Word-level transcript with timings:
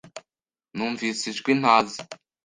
Numvise 0.75 1.23
ijwi 1.31 1.51
ntazi. 1.61 1.99